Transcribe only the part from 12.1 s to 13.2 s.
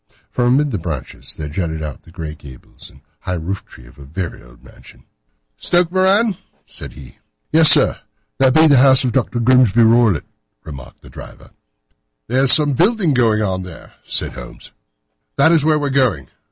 "There is some building